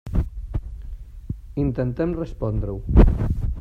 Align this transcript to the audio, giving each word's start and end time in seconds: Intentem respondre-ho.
Intentem 1.65 2.19
respondre-ho. 2.19 3.09